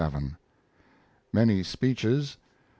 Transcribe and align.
Many 1.31 1.61
speeches. 1.61 2.37